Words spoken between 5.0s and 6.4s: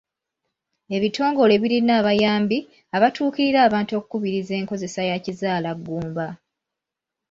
ya kizaalaggumba.